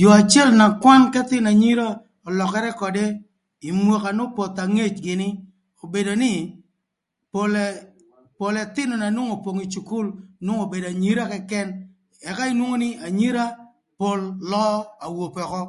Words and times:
Yoo 0.00 0.14
acël 0.18 0.48
na 0.58 0.66
kwan 0.82 1.02
k'ëthïnö 1.12 1.48
anyira 1.54 1.86
ölökërë 2.28 2.72
ködë 2.80 3.06
ï 3.68 3.70
mwaka 3.84 4.10
n'opoth 4.16 4.58
angec 4.64 4.94
gïnï 5.04 5.28
obedo 5.84 6.12
nï, 6.22 6.32
pol 7.32 7.52
ë 7.64 7.66
pol 8.38 8.54
ëthïnö 8.64 8.94
na 8.98 9.08
nwongo 9.14 9.34
opong 9.36 9.60
ï 9.64 9.70
cukul 9.74 10.06
nwongo 10.44 10.64
obedo 10.66 10.86
anyira 10.90 11.24
këkën, 11.32 11.68
ëka 12.30 12.42
inwongo 12.52 12.76
nï 12.82 12.90
anyira 13.06 13.44
pol 13.98 14.20
löö 14.50 14.72
awope 15.04 15.40
ökö. 15.46 15.62